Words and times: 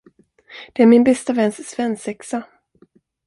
Det 0.73 0.83
är 0.83 0.87
min 0.87 1.03
bästa 1.03 1.33
väns 1.33 1.67
svensexa. 1.69 2.43